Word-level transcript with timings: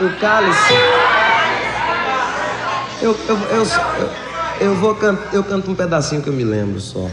o 0.00 0.20
cálice. 0.20 0.74
Eu, 3.00 3.16
eu, 3.28 3.36
eu, 3.36 3.66
eu, 4.60 4.74
vou 4.76 4.94
can, 4.94 5.16
eu 5.32 5.42
canto 5.42 5.70
um 5.70 5.74
pedacinho 5.74 6.22
que 6.22 6.28
eu 6.28 6.32
me 6.32 6.44
lembro 6.44 6.80
só. 6.80 7.08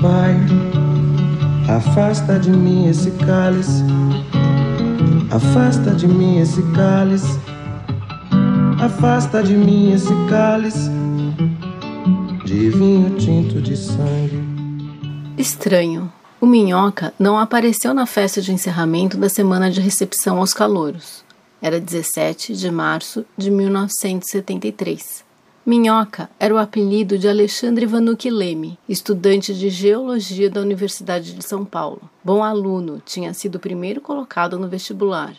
Pai, 0.00 0.36
afasta 1.74 2.38
de 2.38 2.50
mim 2.50 2.88
esse 2.88 3.10
cálice. 3.12 3.82
Afasta 5.30 5.90
de 5.92 6.06
mim 6.06 6.38
esse 6.40 6.62
cálice. 6.72 7.55
Afasta 8.86 9.42
de 9.42 9.56
mim 9.56 9.92
esse 9.92 10.14
cálice 10.30 10.88
de 12.44 12.70
vinho 12.70 13.16
tinto 13.18 13.60
de 13.60 13.76
sangue. 13.76 14.40
Estranho. 15.36 16.12
O 16.40 16.46
Minhoca 16.46 17.12
não 17.18 17.36
apareceu 17.36 17.92
na 17.92 18.06
festa 18.06 18.40
de 18.40 18.52
encerramento 18.52 19.16
da 19.16 19.28
semana 19.28 19.72
de 19.72 19.80
recepção 19.80 20.38
aos 20.38 20.54
calouros. 20.54 21.24
Era 21.60 21.80
17 21.80 22.54
de 22.54 22.70
março 22.70 23.26
de 23.36 23.50
1973. 23.50 25.24
Minhoca 25.66 26.30
era 26.38 26.54
o 26.54 26.58
apelido 26.58 27.18
de 27.18 27.28
Alexandre 27.28 27.86
Vanucci 27.86 28.30
Leme, 28.30 28.78
estudante 28.88 29.52
de 29.52 29.68
geologia 29.68 30.48
da 30.48 30.60
Universidade 30.60 31.34
de 31.34 31.44
São 31.44 31.64
Paulo. 31.64 32.02
Bom 32.22 32.40
aluno, 32.40 33.02
tinha 33.04 33.34
sido 33.34 33.56
o 33.56 33.60
primeiro 33.60 34.00
colocado 34.00 34.56
no 34.56 34.68
vestibular. 34.68 35.34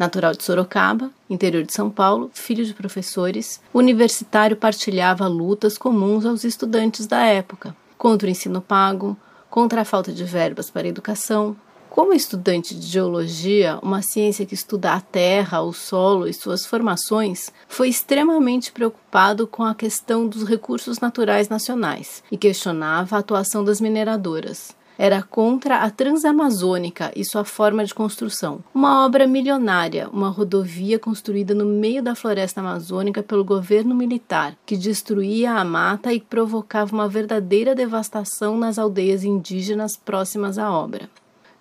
Natural 0.00 0.32
de 0.32 0.42
Sorocaba, 0.42 1.10
interior 1.28 1.62
de 1.62 1.74
São 1.74 1.90
Paulo, 1.90 2.30
filho 2.32 2.64
de 2.64 2.72
professores, 2.72 3.60
universitário 3.74 4.56
partilhava 4.56 5.26
lutas 5.26 5.76
comuns 5.76 6.24
aos 6.24 6.42
estudantes 6.42 7.06
da 7.06 7.22
época, 7.22 7.76
contra 7.98 8.26
o 8.26 8.30
ensino 8.30 8.62
pago, 8.62 9.14
contra 9.50 9.82
a 9.82 9.84
falta 9.84 10.10
de 10.10 10.24
verbas 10.24 10.70
para 10.70 10.86
a 10.86 10.88
educação. 10.88 11.54
Como 11.90 12.14
estudante 12.14 12.74
de 12.74 12.86
geologia, 12.86 13.78
uma 13.82 14.00
ciência 14.00 14.46
que 14.46 14.54
estuda 14.54 14.94
a 14.94 15.02
terra, 15.02 15.60
o 15.60 15.74
solo 15.74 16.26
e 16.26 16.32
suas 16.32 16.64
formações, 16.64 17.52
foi 17.68 17.90
extremamente 17.90 18.72
preocupado 18.72 19.46
com 19.46 19.64
a 19.64 19.74
questão 19.74 20.26
dos 20.26 20.44
recursos 20.44 20.98
naturais 20.98 21.50
nacionais 21.50 22.24
e 22.32 22.38
questionava 22.38 23.16
a 23.16 23.18
atuação 23.18 23.62
das 23.62 23.82
mineradoras 23.82 24.74
era 25.00 25.22
contra 25.22 25.78
a 25.78 25.88
Transamazônica 25.88 27.10
e 27.16 27.24
sua 27.24 27.42
forma 27.42 27.82
de 27.86 27.94
construção. 27.94 28.62
Uma 28.74 29.02
obra 29.06 29.26
milionária, 29.26 30.10
uma 30.12 30.28
rodovia 30.28 30.98
construída 30.98 31.54
no 31.54 31.64
meio 31.64 32.02
da 32.02 32.14
floresta 32.14 32.60
amazônica 32.60 33.22
pelo 33.22 33.42
governo 33.42 33.94
militar, 33.94 34.54
que 34.66 34.76
destruía 34.76 35.52
a 35.52 35.64
mata 35.64 36.12
e 36.12 36.20
provocava 36.20 36.94
uma 36.94 37.08
verdadeira 37.08 37.74
devastação 37.74 38.58
nas 38.58 38.78
aldeias 38.78 39.24
indígenas 39.24 39.96
próximas 39.96 40.58
à 40.58 40.70
obra. 40.70 41.08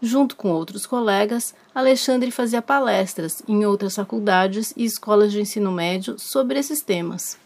Junto 0.01 0.35
com 0.35 0.51
outros 0.51 0.85
colegas, 0.85 1.55
Alexandre 1.73 2.31
fazia 2.31 2.61
palestras 2.61 3.41
em 3.47 3.65
outras 3.65 3.95
faculdades 3.95 4.73
e 4.75 4.83
escolas 4.83 5.31
de 5.31 5.39
ensino 5.39 5.71
médio 5.71 6.19
sobre 6.19 6.59
esses 6.59 6.81
temas. 6.81 7.37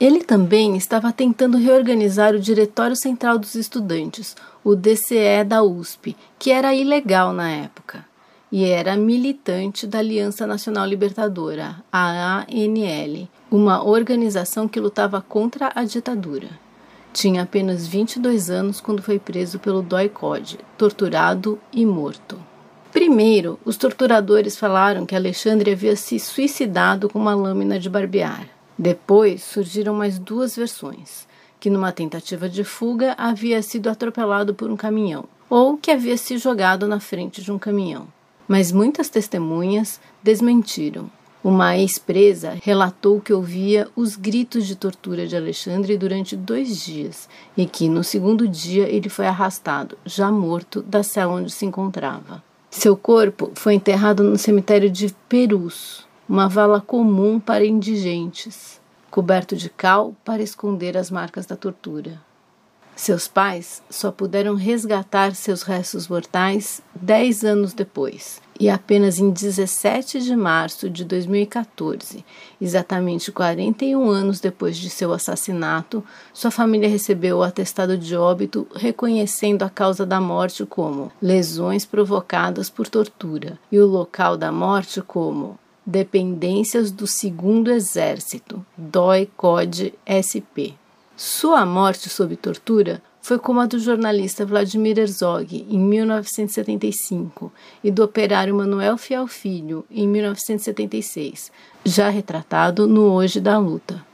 Ele 0.00 0.24
também 0.24 0.76
estava 0.76 1.12
tentando 1.12 1.56
reorganizar 1.56 2.34
o 2.34 2.40
Diretório 2.40 2.96
Central 2.96 3.38
dos 3.38 3.54
Estudantes, 3.54 4.36
o 4.64 4.74
DCE 4.74 5.44
da 5.46 5.62
USP, 5.62 6.16
que 6.38 6.50
era 6.50 6.74
ilegal 6.74 7.32
na 7.32 7.50
época, 7.50 8.04
e 8.50 8.64
era 8.64 8.96
militante 8.96 9.86
da 9.86 9.98
Aliança 9.98 10.46
Nacional 10.46 10.86
Libertadora, 10.86 11.76
a 11.92 12.44
ANL, 12.48 13.28
uma 13.50 13.84
organização 13.84 14.66
que 14.66 14.80
lutava 14.80 15.20
contra 15.20 15.70
a 15.74 15.84
ditadura. 15.84 16.48
Tinha 17.12 17.42
apenas 17.42 17.86
22 17.86 18.50
anos 18.50 18.80
quando 18.80 19.02
foi 19.02 19.18
preso 19.18 19.58
pelo 19.58 19.82
DOI-CODE, 19.82 20.58
torturado 20.78 21.58
e 21.72 21.84
morto. 21.84 22.38
Primeiro, 22.90 23.58
os 23.64 23.76
torturadores 23.76 24.56
falaram 24.56 25.06
que 25.06 25.14
Alexandre 25.14 25.72
havia 25.72 25.96
se 25.96 26.18
suicidado 26.18 27.08
com 27.08 27.18
uma 27.18 27.34
lâmina 27.34 27.78
de 27.78 27.88
barbear. 27.88 28.46
Depois 28.78 29.42
surgiram 29.42 29.94
mais 29.94 30.18
duas 30.18 30.56
versões: 30.56 31.26
que 31.60 31.70
numa 31.70 31.92
tentativa 31.92 32.48
de 32.48 32.64
fuga 32.64 33.14
havia 33.16 33.62
sido 33.62 33.88
atropelado 33.88 34.54
por 34.54 34.70
um 34.70 34.76
caminhão, 34.76 35.24
ou 35.48 35.76
que 35.76 35.90
havia 35.90 36.16
se 36.16 36.36
jogado 36.38 36.88
na 36.88 36.98
frente 36.98 37.42
de 37.42 37.52
um 37.52 37.58
caminhão. 37.58 38.08
Mas 38.48 38.72
muitas 38.72 39.08
testemunhas 39.08 40.00
desmentiram. 40.22 41.08
Uma 41.44 41.76
ex-presa 41.76 42.56
relatou 42.62 43.20
que 43.20 43.32
ouvia 43.32 43.88
os 43.96 44.14
gritos 44.14 44.64
de 44.64 44.76
tortura 44.76 45.26
de 45.26 45.36
Alexandre 45.36 45.98
durante 45.98 46.36
dois 46.36 46.84
dias 46.84 47.28
e 47.56 47.66
que, 47.66 47.88
no 47.88 48.04
segundo 48.04 48.46
dia, 48.46 48.88
ele 48.88 49.08
foi 49.08 49.26
arrastado, 49.26 49.98
já 50.04 50.30
morto, 50.30 50.82
da 50.82 51.02
cela 51.02 51.32
onde 51.32 51.50
se 51.50 51.66
encontrava. 51.66 52.42
Seu 52.70 52.96
corpo 52.96 53.50
foi 53.54 53.74
enterrado 53.74 54.22
no 54.22 54.38
cemitério 54.38 54.88
de 54.88 55.14
Perus, 55.28 56.06
uma 56.28 56.48
vala 56.48 56.80
comum 56.80 57.40
para 57.40 57.64
indigentes, 57.64 58.80
coberto 59.10 59.56
de 59.56 59.68
cal 59.68 60.14
para 60.24 60.42
esconder 60.42 60.96
as 60.96 61.10
marcas 61.10 61.46
da 61.46 61.56
tortura. 61.56 62.20
Seus 62.94 63.26
pais 63.26 63.82
só 63.88 64.12
puderam 64.12 64.54
resgatar 64.54 65.34
seus 65.34 65.62
restos 65.62 66.08
mortais 66.08 66.82
dez 66.94 67.42
anos 67.42 67.72
depois, 67.72 68.40
e 68.60 68.68
apenas 68.68 69.18
em 69.18 69.30
17 69.30 70.20
de 70.20 70.36
março 70.36 70.90
de 70.90 71.04
2014, 71.04 72.24
exatamente 72.60 73.32
41 73.32 74.08
anos 74.08 74.40
depois 74.40 74.76
de 74.76 74.90
seu 74.90 75.12
assassinato, 75.12 76.04
sua 76.34 76.50
família 76.50 76.88
recebeu 76.88 77.38
o 77.38 77.42
atestado 77.42 77.96
de 77.96 78.14
óbito 78.14 78.68
reconhecendo 78.74 79.62
a 79.62 79.70
causa 79.70 80.04
da 80.04 80.20
morte 80.20 80.66
como 80.66 81.10
lesões 81.20 81.86
provocadas 81.86 82.68
por 82.68 82.86
tortura 82.88 83.58
e 83.70 83.80
o 83.80 83.86
local 83.86 84.36
da 84.36 84.52
morte 84.52 85.00
como 85.00 85.58
dependências 85.84 86.90
do 86.90 87.06
Segundo 87.06 87.70
Exército, 87.70 88.64
DOI-CODE 88.76 89.94
SP. 90.06 90.74
Sua 91.16 91.66
morte 91.66 92.08
sob 92.08 92.36
tortura 92.36 93.02
foi 93.20 93.38
como 93.38 93.60
a 93.60 93.66
do 93.66 93.78
jornalista 93.78 94.44
Vladimir 94.44 94.98
Herzog 94.98 95.64
em 95.70 95.78
1975 95.78 97.52
e 97.82 97.90
do 97.90 98.02
operário 98.02 98.54
Manuel 98.54 98.98
Fiel 98.98 99.28
Filho 99.28 99.84
em 99.88 100.08
1976, 100.08 101.52
já 101.84 102.08
retratado 102.08 102.86
no 102.88 103.12
Hoje 103.12 103.40
da 103.40 103.56
Luta. 103.58 104.04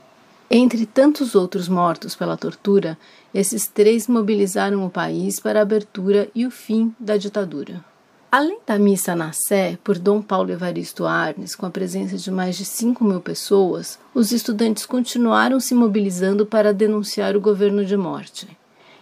Entre 0.51 0.85
tantos 0.85 1.35
outros 1.35 1.67
mortos 1.67 2.15
pela 2.15 2.37
tortura, 2.37 2.97
esses 3.33 3.67
três 3.67 4.07
mobilizaram 4.07 4.85
o 4.85 4.89
país 4.89 5.39
para 5.39 5.59
a 5.59 5.61
abertura 5.63 6.29
e 6.33 6.45
o 6.45 6.51
fim 6.51 6.93
da 6.99 7.17
ditadura. 7.17 7.83
Além 8.31 8.59
da 8.63 8.77
missa 8.77 9.15
na 9.15 9.31
Sé, 9.31 9.79
por 9.83 9.97
Dom 9.97 10.21
Paulo 10.21 10.51
Evaristo 10.51 11.07
Arnes, 11.07 11.55
com 11.55 11.65
a 11.65 11.71
presença 11.71 12.15
de 12.15 12.29
mais 12.29 12.55
de 12.55 12.63
5 12.63 13.03
mil 13.03 13.19
pessoas, 13.19 13.97
os 14.13 14.31
estudantes 14.31 14.85
continuaram 14.85 15.59
se 15.59 15.73
mobilizando 15.73 16.45
para 16.45 16.71
denunciar 16.71 17.35
o 17.35 17.41
governo 17.41 17.83
de 17.83 17.97
morte. 17.97 18.47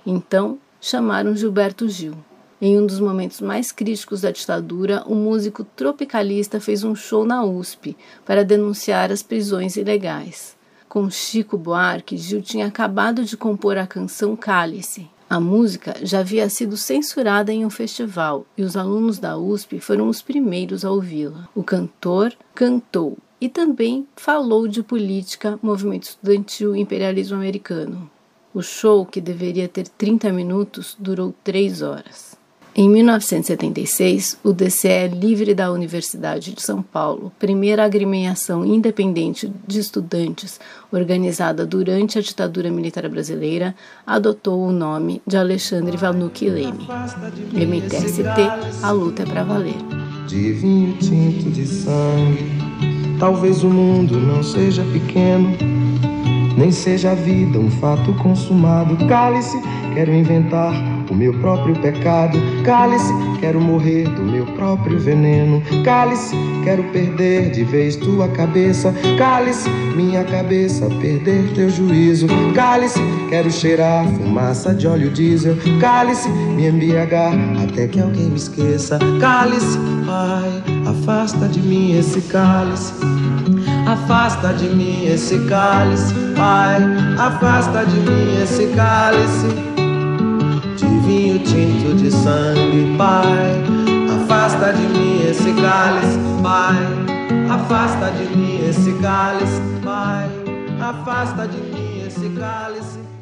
Então, 0.06 0.58
chamaram 0.80 1.36
Gilberto 1.36 1.90
Gil. 1.90 2.14
Em 2.62 2.80
um 2.80 2.86
dos 2.86 3.02
momentos 3.02 3.42
mais 3.42 3.70
críticos 3.70 4.22
da 4.22 4.32
ditadura, 4.32 5.04
o 5.06 5.14
músico 5.14 5.66
tropicalista 5.76 6.62
fez 6.62 6.86
um 6.86 6.96
show 6.96 7.26
na 7.26 7.44
USP 7.44 7.98
para 8.26 8.46
denunciar 8.46 9.12
as 9.12 9.22
prisões 9.22 9.76
ilegais. 9.76 10.56
Com 10.88 11.10
Chico 11.10 11.58
Buarque, 11.58 12.16
Gil 12.16 12.42
tinha 12.42 12.66
acabado 12.66 13.26
de 13.26 13.36
compor 13.36 13.78
a 13.78 13.86
canção 13.86 14.38
Cálice, 14.38 15.10
a 15.30 15.40
música 15.40 15.94
já 16.04 16.20
havia 16.20 16.50
sido 16.50 16.78
censurada 16.78 17.52
em 17.52 17.66
um 17.66 17.70
festival 17.70 18.46
e 18.58 18.64
os 18.64 18.78
alunos 18.78 19.20
da 19.20 19.38
USP 19.38 19.80
foram 19.80 20.08
os 20.08 20.22
primeiros 20.22 20.86
a 20.86 20.92
ouvi-la. 20.92 21.50
O 21.54 21.64
cantor 21.64 22.34
cantou 22.56 23.18
e 23.40 23.50
também 23.50 24.08
falou 24.16 24.68
de 24.68 24.82
política, 24.82 25.60
movimento 25.62 26.04
estudantil 26.04 26.76
e 26.76 26.80
imperialismo 26.80 27.36
americano. 27.36 28.10
O 28.54 28.62
show, 28.62 29.06
que 29.06 29.20
deveria 29.20 29.68
ter 29.68 29.88
30 29.88 30.32
minutos, 30.32 30.96
durou 30.98 31.36
3 31.44 31.82
horas. 31.82 32.37
Em 32.80 32.88
1976, 32.88 34.38
o 34.44 34.54
DCE 34.54 35.08
Livre 35.12 35.56
da 35.56 35.72
Universidade 35.72 36.54
de 36.54 36.62
São 36.62 36.80
Paulo, 36.84 37.32
primeira 37.40 37.84
agremiação 37.84 38.64
independente 38.64 39.52
de 39.66 39.80
estudantes 39.80 40.60
organizada 40.92 41.66
durante 41.66 42.20
a 42.20 42.22
ditadura 42.22 42.70
militar 42.70 43.10
brasileira, 43.10 43.74
adotou 44.06 44.62
o 44.62 44.72
nome 44.72 45.24
de 45.26 45.36
Alexandre 45.36 45.98
Vanucci 45.98 46.52
Leme. 46.52 46.88
MTST, 47.52 48.30
a 48.84 48.92
luta 48.92 49.24
é 49.24 49.26
para 49.26 49.44
valer. 49.44 49.74
De 50.28 50.54
vinho 50.54 50.96
tinto 51.00 51.50
de 51.50 51.66
sangue, 51.66 52.46
talvez 53.20 53.64
o 53.64 53.70
mundo 53.72 54.20
não 54.20 54.44
seja 54.44 54.84
pequeno, 54.94 55.50
nem 56.56 56.72
seja 56.72 57.14
a 57.14 57.16
vida 57.16 57.58
um 57.58 57.72
fato 57.72 58.14
consumado. 58.22 58.96
Cale-se, 59.08 59.60
quero 59.96 60.14
inventar 60.14 60.97
o 61.10 61.16
meu 61.16 61.34
próprio 61.40 61.76
pecado 61.76 62.38
Cálice, 62.64 63.14
quero 63.40 63.62
morrer 63.62 64.10
do 64.10 64.24
meu 64.24 64.46
próprio 64.46 65.00
veneno. 65.00 65.64
Cálice, 65.84 66.36
quero 66.66 66.84
perder 66.92 67.52
de 67.52 67.64
vez 67.64 67.96
tua 67.96 68.28
cabeça. 68.28 68.94
Cálice, 69.18 69.70
minha 69.96 70.24
cabeça, 70.26 70.88
perder 71.02 71.54
teu 71.54 71.70
juízo. 71.70 72.28
Cálice, 72.54 73.00
quero 73.30 73.50
cheirar 73.50 74.06
fumaça 74.06 74.74
de 74.74 74.86
óleo 74.86 75.10
diesel. 75.12 75.56
Cálice, 75.80 76.28
me 76.28 76.66
embriagar 76.68 77.34
até 77.64 77.88
que 77.88 78.02
alguém 78.02 78.26
me 78.26 78.36
esqueça. 78.36 79.00
Cálice, 79.22 79.78
pai, 80.06 80.64
afasta 80.86 81.48
de 81.48 81.62
mim 81.62 81.98
esse 81.98 82.22
cálice. 82.24 82.94
Afasta 83.88 84.54
de 84.54 84.68
mim 84.68 85.06
esse 85.06 85.40
cálice, 85.48 86.14
pai. 86.36 86.82
Afasta 87.18 87.86
de 87.86 87.96
mim 87.98 88.44
esse 88.44 88.68
cálice 88.76 89.77
vinho 91.08 91.40
tinto 91.40 91.96
de 91.96 92.12
sangue, 92.12 92.96
pai. 92.98 93.64
Afasta 94.16 94.74
de 94.74 94.84
mim 94.84 95.22
esse 95.28 95.54
cálice, 95.54 96.20
pai. 96.44 96.76
Afasta 97.50 98.12
de 98.12 98.36
mim 98.36 98.68
esse 98.68 98.94
cálice, 99.02 99.62
pai. 99.84 100.30
Afasta 100.82 101.48
de 101.48 101.58
mim 101.58 102.04
esse 102.06 102.30
cálice. 102.38 103.17